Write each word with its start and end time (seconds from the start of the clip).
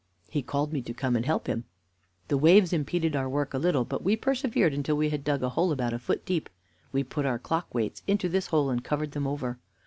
He 0.31 0.41
called 0.41 0.73
me 0.73 0.81
to 0.81 0.95
come 0.95 1.15
and 1.15 1.23
help 1.27 1.45
him. 1.45 1.65
The 2.27 2.37
waves 2.39 2.73
impeded 2.73 3.15
our 3.15 3.29
work 3.29 3.53
a 3.53 3.59
little, 3.59 3.85
but 3.85 4.01
we 4.03 4.15
persevered 4.15 4.73
until 4.73 4.97
we 4.97 5.11
had 5.11 5.23
dug 5.23 5.43
a 5.43 5.49
hole 5.49 5.71
about 5.71 5.93
a 5.93 5.99
foot 5.99 6.25
deep. 6.25 6.49
We 6.91 7.03
put 7.03 7.27
our 7.27 7.37
clock 7.37 7.71
weights 7.75 8.01
into 8.07 8.27
this 8.27 8.47
hole 8.47 8.71
and 8.71 8.83
covered 8.83 9.11
them 9.11 9.27
over. 9.27 9.59